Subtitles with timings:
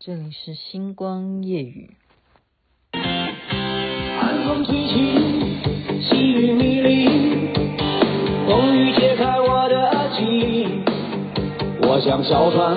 [0.00, 1.90] 这里是星光夜雨。
[2.92, 4.94] 寒风吹起，
[6.00, 7.08] 细雨迷离，
[8.46, 10.84] 风雨解开我的记忆。
[11.82, 12.76] 我像小船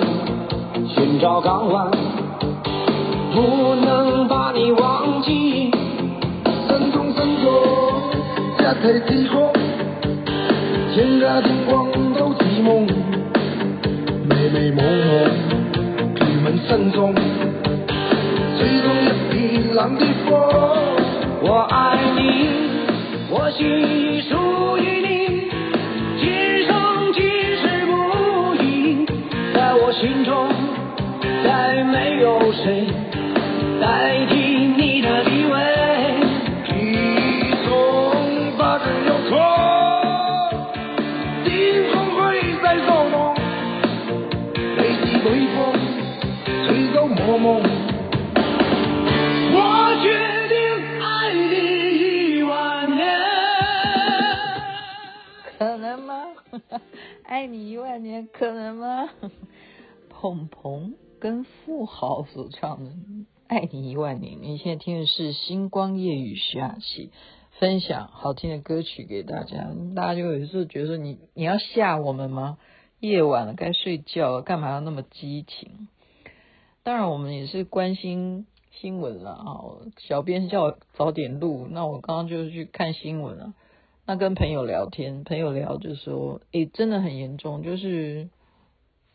[0.88, 1.88] 寻找港湾，
[3.32, 5.70] 不能把你忘记。
[6.66, 7.52] 山中山中，
[8.58, 9.52] 家在地空，
[10.92, 12.84] 天涯天光都寂寞，
[14.28, 14.84] 美美梦
[16.72, 16.80] 梦。
[16.80, 20.32] 慎重，吹动一片狼的风。
[21.42, 22.48] 我爱你，
[23.28, 25.50] 我心已属于你，
[26.18, 27.22] 今生今
[27.58, 27.90] 世不
[28.54, 29.04] 移。
[29.52, 30.48] 在我心中，
[31.44, 32.86] 再没有谁
[33.78, 34.31] 代替
[57.24, 59.10] 爱 你一万年，可能吗？
[60.08, 62.90] 鹏鹏跟富豪所唱的
[63.48, 67.10] 《爱你一万年》，你现在听的是星光夜雨徐雅琪
[67.58, 69.72] 分享好听的歌曲给大家。
[69.94, 72.58] 大家就有时候觉得说你你要吓我们吗？
[73.00, 75.88] 夜晚了，该睡觉了，干嘛要那么激情？
[76.84, 79.58] 当然，我们也是关心新闻了啊。
[79.98, 83.54] 小编叫我早点录，那我刚刚就是去看新闻了。
[84.04, 88.28] 那跟朋友聊天，朋友聊就说，诶，真的很严重，就是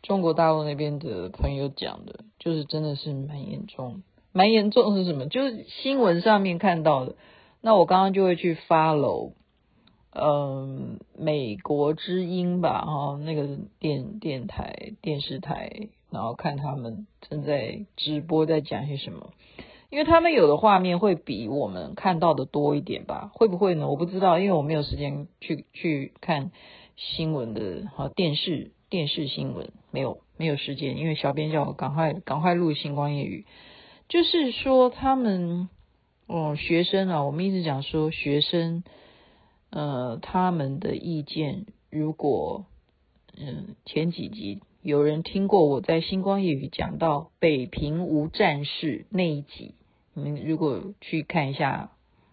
[0.02, 5.26] 中国大陆那边的朋友讲的，就是真的是蛮严重，蛮严重是什么？
[5.28, 7.16] 就是新闻上面看到的。
[7.60, 9.32] 那我刚刚就会去 follow，
[10.12, 19.32] 嗯，美国之音吧，哈，那个电电台、电视台，然后看他们正在直播，在讲些什么。
[19.90, 23.30] 因为他们有的画面会比我们看到的多一点吧？
[23.32, 23.88] 会不会呢？
[23.88, 26.50] 我不知道，因为我没有时间去去看
[26.96, 33.46] 新闻的哈电视电视新闻，没有没有时间，因为小编叫我赶快赶快录星光夜语，
[34.08, 35.70] 就是说他们
[36.26, 38.84] 哦学生啊，我们一直讲说学生
[39.70, 42.66] 呃他们的意见，如果
[43.40, 44.60] 嗯、前几集。
[44.80, 49.74] 有人听过我在星光夜语讲到北平无战事那一集，
[50.18, 51.92] 们如果去看一下，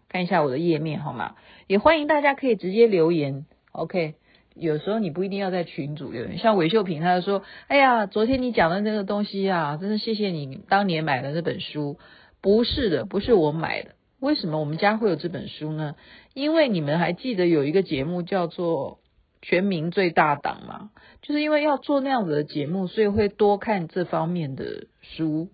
[0.09, 1.35] 看一下我的页面好吗？
[1.67, 4.15] 也欢迎大家可以直接留言，OK。
[4.53, 11.97] 有时候你不一定要在群组留言，像韦秀萍他就说：“哎呀，昨天你讲的那个东西啊，真的谢谢你当年买的那本书。”
[12.41, 13.91] 不是的，不是我买的。
[14.19, 15.95] 为什么我们家会有这本书呢？
[16.33, 18.99] 因为你们还记得有一个节目叫做。
[19.41, 20.89] 全民最大党嘛，
[21.21, 25.49] 就是因为要做那样子的节目，所以会多看这方面的书，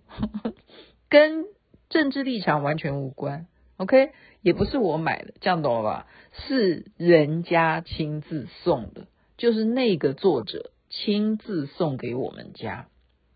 [1.10, 1.44] 跟
[1.92, 3.46] 政治立场完全无关。
[3.76, 4.10] OK，
[4.40, 6.06] 也不是我买的，这样懂了吧？
[6.32, 12.88] 是人家亲自送的，就是那个作者亲自送给我们家，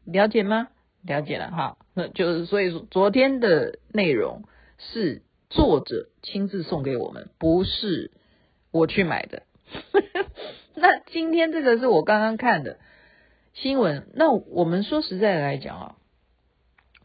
[0.05, 0.69] 了解吗？
[1.03, 4.45] 了解了哈，那就是所以说昨天的内容
[4.79, 8.11] 是作者亲自送给我们，不是
[8.73, 9.43] 我去买的。
[10.75, 12.79] 那今天这个是我刚刚看的
[13.53, 14.09] 新闻。
[14.15, 15.97] 那我们说实在来讲啊，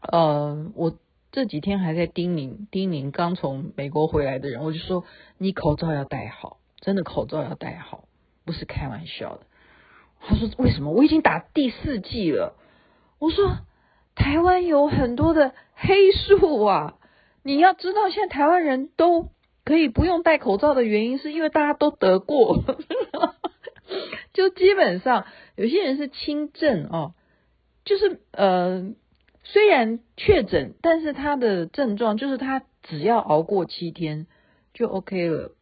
[0.00, 0.98] 呃，我
[1.32, 5.04] 这几天还在叮咛叮咛刚从美国回来的人，我就说
[5.38, 8.04] 你口罩要戴好，真的口罩要戴好，
[8.44, 9.40] 不是开玩笑的。
[10.20, 10.92] 他说为什么？
[10.92, 12.54] 我已经打第四剂了。
[13.18, 13.56] 我说
[14.14, 16.94] 台湾有很多的黑数啊，
[17.42, 19.30] 你要知道现在台湾人都。
[19.64, 22.64] 可以不用戴口罩的原因，是因为大家都得过，
[24.34, 27.14] 就基本上有些人是轻症哦，
[27.84, 28.92] 就是呃
[29.42, 34.26] 虽然确诊，但是他的症状就是他只要熬过七天
[34.74, 35.52] 就 OK 了，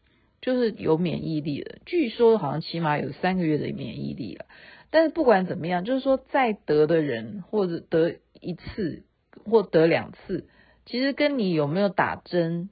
[0.41, 1.77] 就是有免疫力了。
[1.87, 4.47] 据说好像起码有三个月的免疫力了。
[4.91, 9.05] 但是不管怎么样，就是说再得的人或者得一次
[9.45, 10.47] 或得两次，
[10.87, 12.71] 其实跟你有没有打针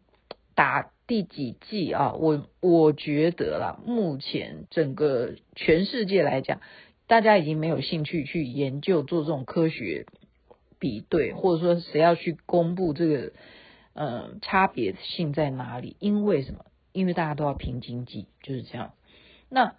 [0.55, 0.91] 打。
[1.09, 2.13] 第几剂啊？
[2.13, 6.61] 我我觉得啦，目前整个全世界来讲，
[7.07, 10.05] 大家已经没有兴趣去研究做这种科学
[10.79, 13.33] 比对，或者说谁要去公布这个，
[13.95, 15.97] 呃，差别性在哪里？
[15.99, 16.65] 因为什么？
[16.93, 18.93] 因为大家都要拼经济，就是这样。
[19.49, 19.75] 那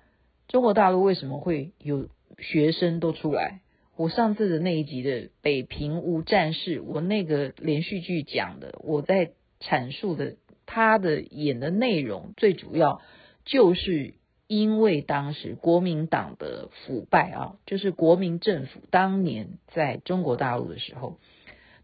[0.47, 3.61] 中国大陆为什么会有学生都出来？
[3.95, 10.35] 我上次的那一集的北平无战事，我那个连续剧讲的，我在阐述的。
[10.71, 13.01] 他的演的内容最主要
[13.43, 14.13] 就是
[14.49, 21.19] 因为当时国民党的腐败啊，就是国民政府当年在中国大陆的时候，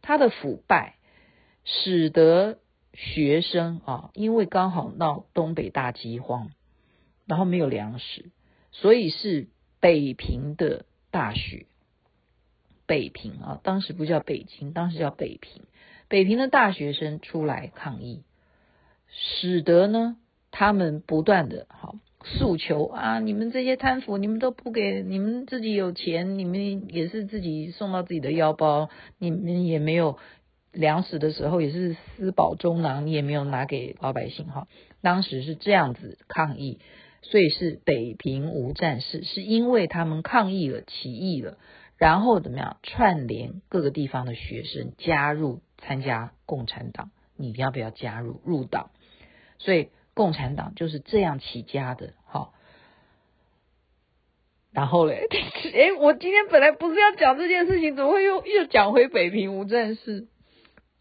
[0.01, 0.95] 他的腐败
[1.63, 2.57] 使得
[2.91, 6.49] 学生啊，因为刚好闹东北大饥荒，
[7.27, 8.31] 然后没有粮食，
[8.71, 9.47] 所以是
[9.79, 11.67] 北平的大学。
[12.87, 15.65] 北平啊，当时不叫北京，当时叫北平。
[16.07, 18.23] 北平的大学生出来抗议，
[19.11, 20.17] 使得呢，
[20.49, 21.95] 他们不断的好
[22.25, 28.89] 诉求啊，你们这些贪腐，你们都不给，你们自己有钱，你们也是自己送到自己的腰包，
[29.19, 30.17] 你们也没有
[30.73, 34.67] 粮食的时候也是私饱中囊，你也没有拿给老百姓哈。
[35.01, 36.79] 当时是这样子抗议，
[37.21, 41.57] 所以是北平无战事，是因为他们抗议了，起义了。
[41.97, 47.11] 然后怎么样串联各个地方的学生加入参加共产党？
[47.37, 48.89] 你要不要加入入党？
[49.59, 52.13] 所以共产党就是这样起家的。
[52.25, 52.53] 好，
[54.71, 55.27] 然后嘞，
[55.75, 60.27] 哎，我今天本来不是要讲这件事情，怎么会又又讲回北平无战事？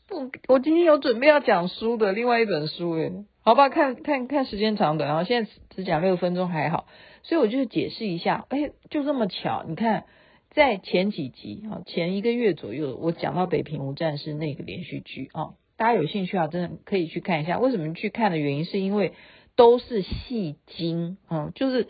[0.07, 6.87] 不，我今天有准备要讲书的另外一本书，哎，好吧，看看看时间长短，然后现在只讲六分钟还好，
[7.23, 10.05] 所以我就解释一下，哎，就这么巧，你看。
[10.51, 17.59] 在前几集啊，前一个月左右，我讲到《北平无战事》那个连续剧啊，大家有兴趣啊，真的可以去看一下。
[17.59, 19.13] 为什么去看的原因，是因为
[19.57, 21.89] 都是戏精，嗯，就是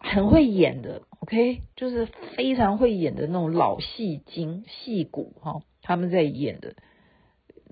[0.00, 2.06] 很会演的，OK，就是
[2.36, 6.74] 非常会演的那种老戏精、戏骨哈，他们在演的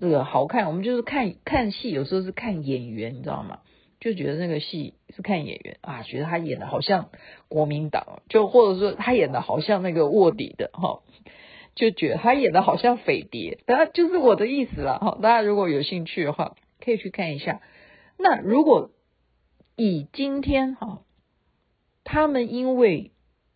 [0.00, 0.66] 这个好看。
[0.66, 3.60] 我们就是看看戏，有时候是看演员，你知道吗？
[4.00, 7.10] 就觉得那个戏是看演员啊，觉得他演的好像
[7.48, 11.00] 国民党，就或者说他演的好像那个卧底的哈，
[11.78, 15.16] 就觉得他演的好像匪谍，当然就是我的意思了哈。
[15.22, 17.60] 大家如果有兴趣的话，可以去看一下。
[18.18, 18.90] 那如果
[19.76, 21.02] 以今天哈，
[22.02, 23.12] 他们因为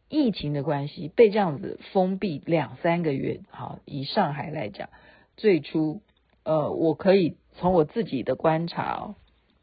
[0.08, 4.88] 疫情的关系被这样子封闭两三个月，哈，以上海来讲，
[5.36, 6.00] 最初
[6.44, 9.16] 呃，我可以从我自己的观察哦。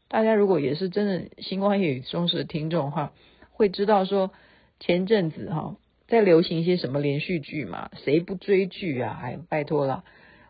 [0.08, 3.14] 大家如果也是真的星光夜雨忠实的听众的话，
[3.52, 4.32] 会知道说
[4.80, 5.76] 前阵子哈
[6.10, 9.14] 在流行一些什么连续剧嘛，谁不追剧啊？
[9.14, 10.04] 还拜托了，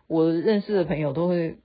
[0.09, 1.59] 我认识的朋友都会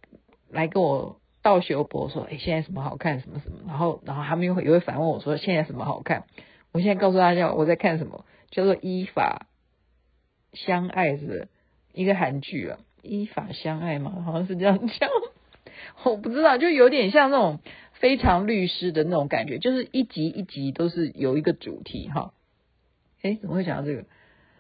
[0.52, 6.26] 来跟我道修博说，哎，现在什么好看什么什么，然后然后他们又也会反问我说，现在什么好看？
[6.72, 9.48] 我现在告诉大家我在看什么，叫做依法
[10.54, 11.48] 相爱是
[11.94, 15.10] 一个韩剧啊，依法相爱嘛，好像是这样讲，
[16.04, 17.60] 我不知道，就有点像那种。
[17.98, 22.34] 非常律师的那种感觉，就是一集一集都是有一个主题哈。
[23.26, 24.06] 哎，怎么会讲到这个？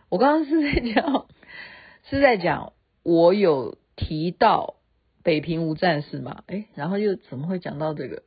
[0.09, 1.27] 我刚刚是在讲，
[2.09, 2.73] 是在讲
[3.03, 4.77] 我有提到
[5.21, 6.44] 北平无战事嘛？
[6.47, 8.23] 哎，然后又怎么会讲到这个？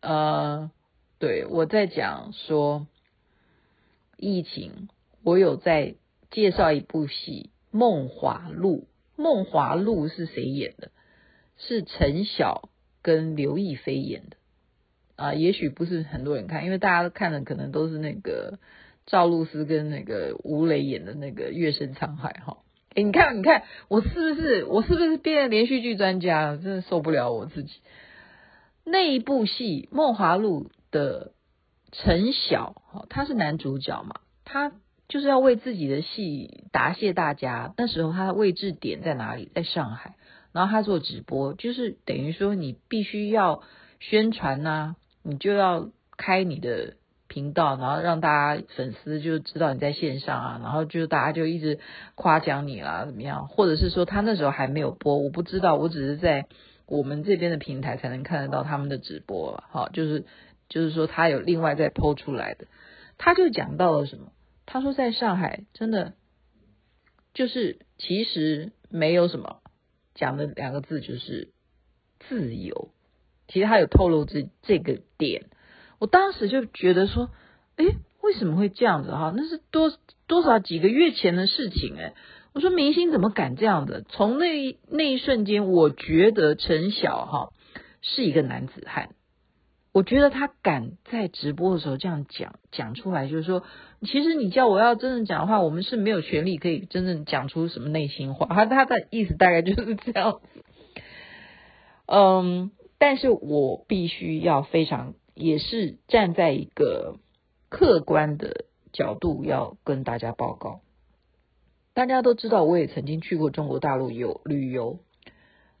[0.00, 0.70] 呃，
[1.18, 2.86] 对，我在讲说
[4.16, 4.88] 疫情，
[5.22, 5.96] 我有在
[6.30, 8.86] 介绍一部戏《梦华录》。
[9.22, 10.90] 《梦华录》是谁演的？
[11.58, 12.70] 是陈晓。
[13.00, 14.36] 跟刘亦菲演的
[15.18, 18.60] 啊，也许不是很多人看，因为大家看的可能都是那个
[19.04, 22.58] 赵露思跟那个吴磊演的那个《月升沧海》哈。
[22.94, 26.56] 哎，你看，你看，我是不是我是不是变连续剧专家？
[26.56, 27.80] 真的受不了我自己。
[28.84, 31.32] 那一部戏《梦华录》的
[31.90, 34.70] 陈晓，哈，他是男主角嘛，他
[35.08, 37.74] 就是要为自己的戏答谢大家。
[37.76, 39.50] 那时候他的位置点在哪里？
[39.52, 40.14] 在上海。
[40.52, 43.64] 然后他做直播，就是等于说你必须要
[44.00, 46.94] 宣传呐、你就要开你的
[47.28, 51.78] 频道，然后让大家粉丝就知道你在线上啊，然后就大家就一直
[52.14, 53.48] 夸奖你啦，怎么样？
[53.48, 56.46] 或者是说他那时候还没有播，我不知道，我只是在
[56.86, 60.24] 我们这边的平台才能看得到他们的直播了，好，就是
[60.68, 62.66] 就是说他有另外再 PO 出来的，
[63.18, 64.32] 他就讲到了什么？
[64.66, 66.14] 他说在上海真的
[67.34, 69.60] 就是其实没有什么。
[70.14, 71.52] 讲的两个字就是
[72.18, 72.88] 自由，
[73.48, 75.46] 其实他有透露这这个点，
[75.98, 77.30] 我当时就觉得说，
[77.76, 77.84] 哎，
[78.22, 79.32] 为什么会这样子哈？
[79.36, 79.92] 那是多
[80.26, 82.14] 多少几个月前的事情哎，
[82.52, 84.04] 我说明星怎么敢这样子？
[84.08, 87.52] 从那那一瞬间，我觉得陈晓哈
[88.02, 89.10] 是一个男子汉。
[89.90, 93.64] 我觉得他敢在直播的时候这样讲讲出来，就是说，
[94.02, 98.46] 其实你叫我要真正讲的话，我们是没有权利可以真正讲出什么内心话。
[98.46, 100.64] 他他的意思大概就是这样子。
[102.06, 107.16] 嗯，但是我必须要非常，也是站在一个
[107.68, 110.80] 客观的角度要跟大家报告。
[111.94, 114.98] 大家都知道，我也曾经去过中国大陆有旅游，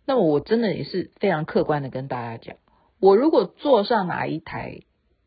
[0.04, 2.56] 那么我真的也是非常客观的跟大家讲。
[3.00, 4.80] 我如果坐上哪一台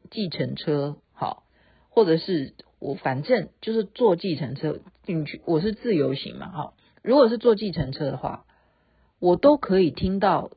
[0.09, 1.43] 计程车，好，
[1.89, 8.45] 或者是我反正就是坐计程车进去，我是自由行嘛，哈，如果是坐计程车的话，
[9.19, 10.51] 我都可以听到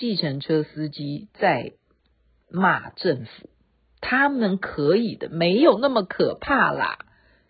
[0.00, 1.74] 计程车司机在
[2.48, 3.50] 骂政府，
[4.00, 7.00] 他们可以的，没有那么可怕啦。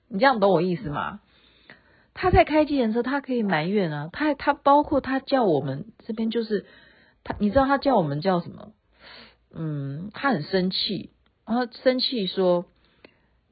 [0.09, 1.21] 你这样懂我意思吗？
[2.12, 6.66] 他在开计程车，他可以埋怨啊，他他包括他叫我们这边就是
[7.23, 8.73] 他，你知道他叫我们叫什么？
[9.54, 11.11] 嗯，他很生气，
[11.47, 12.66] 然后生气说：“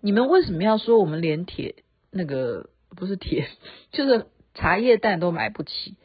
[0.03, 3.47] 你们为什么要说我们连铁那个不是铁，
[3.93, 5.97] 就是茶叶蛋都买不起？”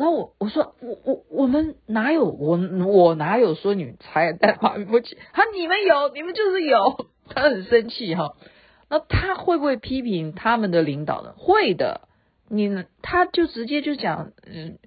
[0.00, 5.18] 然后我我说：“我我我们哪有我我哪有说你们茶叶蛋买不起？
[5.32, 8.34] 他你们有，你们就是有。”他很生气哈。
[8.88, 11.34] 那他会不会批评他们的领导呢？
[11.36, 12.08] 会的。
[12.48, 14.78] 你他就直接就讲，嗯，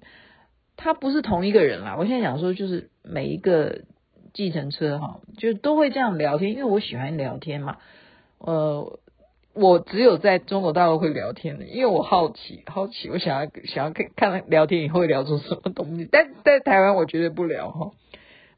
[0.76, 1.96] 他不是同一个人啦。
[1.98, 3.82] 我现在讲说，就是每一个。
[4.34, 7.76] 计程车哈，就都会这样聊天，因为我喜欢聊天嘛。
[8.38, 8.98] 呃，
[9.54, 16.08] 我只有在中国大陆会聊天的，因为我好奇，好奇，我想要想要看看聊天以后会聊出什么东西。
[16.10, 17.92] 但在台湾我绝对不聊哈。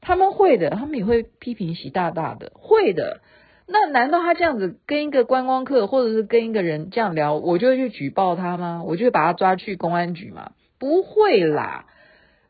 [0.00, 3.20] 他们会的，他们也会批评习大大的，会的。
[3.66, 8.82] 那难道他这样子跟一个观光客，或者是跟一个人这样聊，我就会去举报他吗？
[8.86, 10.52] 我就会把他抓去公安局吗？
[10.78, 11.86] 不会啦，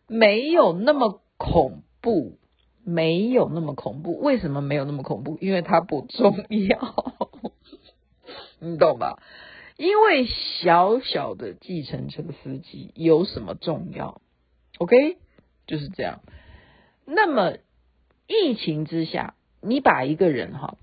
[0.07, 2.39] 没有那么恐怖。
[2.89, 5.39] 没有那么恐怖，为什么没有那么恐怖？
[5.41, 6.37] 因为他不重
[6.69, 6.79] 要，
[8.59, 9.23] 你懂吧？
[9.77, 14.23] 因为小小的计程车司机有什么重要
[14.79, 15.19] ？OK，
[15.67, 16.23] 就是这样。
[17.05, 17.59] 那么
[18.27, 20.79] 疫情之下，你把一个人哈，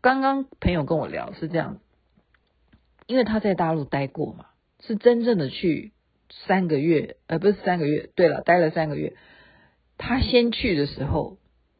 [0.00, 1.80] 刚刚朋友跟我聊是这样，
[3.06, 4.46] 因为他在大陆待过嘛，
[4.80, 5.92] 是真正的去
[6.46, 9.16] 三个月，呃，不是三个月，对了，待了三个月。
[9.96, 11.38] 他先去的时候，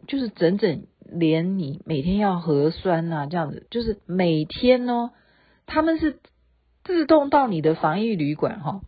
[0.09, 5.11] 就是整整连你每天要核酸啊，这样子，就是每天哦，
[5.67, 6.21] 他们是
[6.85, 8.81] 自动到你的防疫旅馆哈，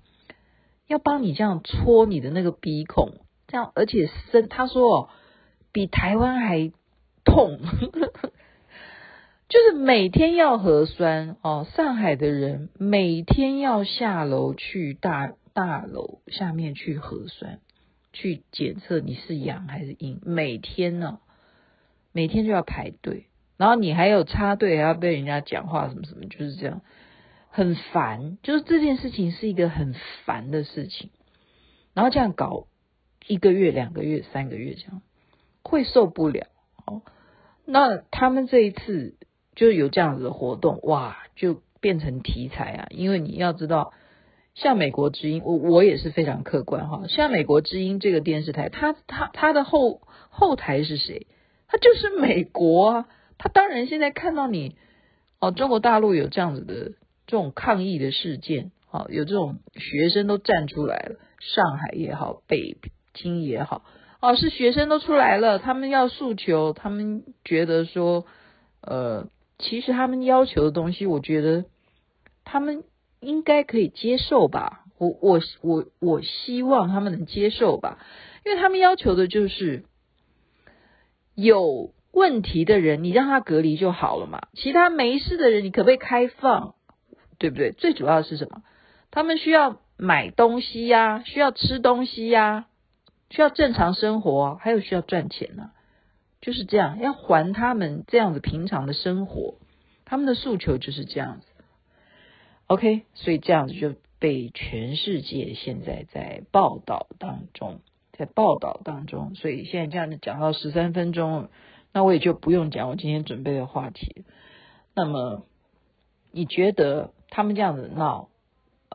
[0.87, 3.15] 要帮你这样戳你的那个鼻孔，
[3.49, 5.09] 这样而且深，他说哦，
[5.73, 6.73] 比台湾还
[7.25, 7.59] 痛，
[9.49, 11.67] 就是每天要核酸哦。
[11.75, 17.61] 上海的人每天要下楼去大大楼下面去核酸。
[18.13, 21.30] 去检测你是阳还是阴，每天呢、哦，
[22.13, 23.27] 每天就要排队，
[23.57, 26.81] 然后你还有插队，还要被人家讲话什么什么，就是这样，
[27.49, 28.39] 很烦。
[28.43, 31.11] 就是这件事情是一个很烦的事情，
[31.95, 32.67] 然后这样搞
[33.27, 35.03] 一个月、两个月、三个月这样，
[35.63, 36.47] 会受不了。
[36.87, 37.03] 哦，
[37.65, 39.17] 那他们这一次
[39.55, 43.93] 就有这样子的活动，哇，就变成题材啊，因为你要知道。
[44.53, 47.05] 像美国之音，我我也是非常客观哈。
[47.09, 51.29] 像美国之音这个电视台，它它它的后后台是谁？
[51.71, 53.09] 他就是美国啊。
[53.39, 54.77] 他当然现在看到你
[55.39, 56.93] 哦，中国大陆有这样子的
[57.27, 62.77] 这种抗议的事件，哦，有这种学生都站出来了，上海也好，北
[63.15, 63.85] 京也好，
[64.21, 68.27] 哦，是学生都出来了，他们要诉求，他们觉得说，
[68.83, 71.65] 呃，其实他们要求的东西，我觉得
[72.45, 72.83] 他们。
[73.23, 77.99] 应该可以接受吧，我我我我希望他们能接受吧，
[78.47, 79.85] 因为他们要求的就是
[81.43, 86.75] 有问题的人，你让他隔离就好了嘛，其他没事的人，你可不可以开放，
[87.39, 87.73] 对不对？
[87.73, 88.63] 最主要的是什么？
[89.11, 92.67] 他们需要买东西呀，需要吃东西呀，
[93.31, 95.71] 需要正常生活，还有需要赚钱呢，
[96.41, 99.57] 就是这样，要还他们这样子平常的生活，
[100.05, 101.47] 他们的诉求就是这样子。
[102.67, 107.81] OK，所以这样子就被全世界现在在报道当中，
[108.21, 111.49] 在报道当中，所以现在这样子讲到十三分钟，
[111.91, 114.27] 那我也就不用讲我今天准备的话题。
[114.95, 115.47] 那么
[116.31, 118.29] 你觉得他们这样子闹，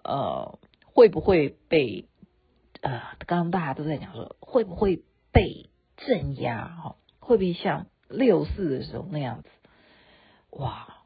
[0.04, 0.60] 呃，
[0.94, 2.06] 会不会被
[2.82, 5.02] 呃，刚刚大家都在讲说，会不会
[5.32, 6.68] 被镇压？
[6.68, 9.50] 哈，会不会像六四的时候那样子？
[10.52, 11.04] 哇，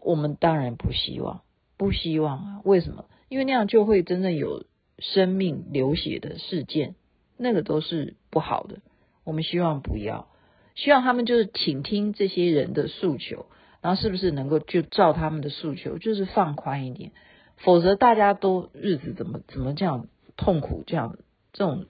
[0.00, 1.42] 我们当然不希望。
[1.76, 2.60] 不希望啊？
[2.64, 3.06] 为什么？
[3.28, 4.64] 因为那样就会真正有
[5.00, 6.94] 生命流血的事件，
[7.38, 8.80] 那个都是不好的。
[9.24, 10.28] 我们希望不要，
[10.74, 13.46] 希望他们就是倾听这些人的诉求，
[13.80, 17.12] 然后是不是能够就照他们的诉求，就是放宽一点，
[17.56, 21.16] 否则大家都日子怎么怎么这样痛苦，这样
[21.52, 21.86] 这种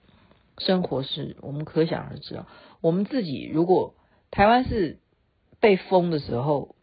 [0.57, 2.47] 生活是我们可想而知啊。
[2.81, 3.95] 我们自己如果
[4.31, 4.99] 台湾是
[5.59, 6.75] 被封的时候。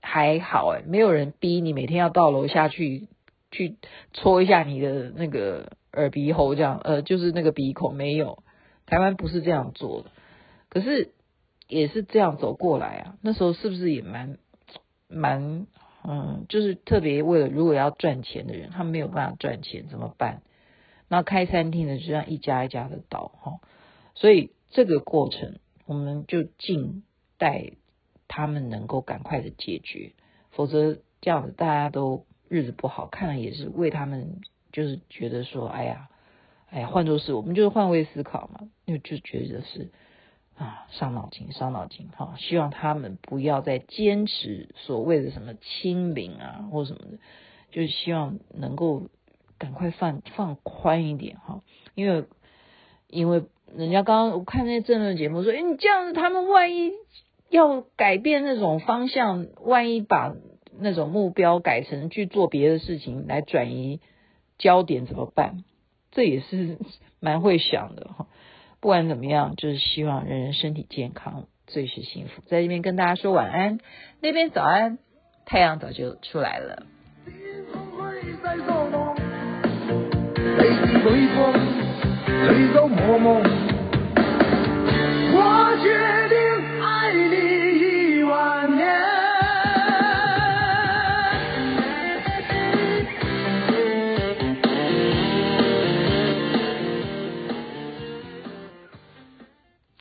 [0.00, 3.08] 还好哎，没有人逼你每天要到楼下去
[3.50, 3.76] 去
[4.12, 8.42] 戳一下你的那个耳鼻喉这样，呃，就是那个鼻孔没有。
[8.86, 10.10] 台湾不是这样做的，
[10.70, 11.12] 可是
[11.68, 13.18] 也是这样走过来啊。
[13.20, 14.38] 那时候是不是也蛮
[15.08, 15.66] 蛮
[16.04, 20.42] 嗯，就是特别为了如果要赚钱的人，他没有办法赚钱怎么办？
[21.08, 23.60] 那开餐厅的就这样一家一家的倒哈，
[24.14, 27.02] 所以这个过程我们就静
[27.38, 27.72] 待
[28.26, 30.12] 他们能够赶快的解决，
[30.50, 34.40] 否则这样子大家都日子不好，看了也是为他们，
[34.72, 36.08] 就是觉得说，哎呀，
[36.70, 39.90] 哎呀，换作是我们就是换位思考嘛，因为就觉得是
[40.56, 47.18] 啊，伤脑筋，伤脑筋哈，希望他们不要再坚持所谓的什么清零啊或什么的，
[47.70, 49.08] 就是希望能够。
[49.60, 51.62] 赶快放放宽一点哈，
[51.96, 52.26] 因为
[53.08, 53.42] 因为
[53.74, 56.92] 人家刚刚我看那些政论节目说，哎，你这样子，他们万一
[57.50, 60.32] 要改变那种方向，万一把
[60.80, 64.00] 那种目标改成去做别的事情来转移
[64.58, 65.64] 焦点怎么办？
[66.12, 66.78] 这也是
[67.20, 68.06] 蛮会想的
[68.80, 72.42] 不管怎么样就是希望人人身体健康最是幸福。
[72.46, 73.78] 在这边跟大家说晚安
[74.20, 74.98] 那边早安
[75.44, 76.86] 太阳早就出来了。
[85.30, 86.27] 我